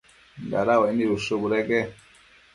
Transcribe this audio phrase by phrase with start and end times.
[0.51, 1.81] dada uaic nid ushë budeque